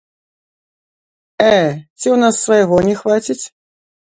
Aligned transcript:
Э, 1.47 1.51
ці 1.51 2.07
ў 2.13 2.17
нас 2.25 2.35
свайго 2.47 2.77
не 2.89 2.95
хваціць? 3.03 3.41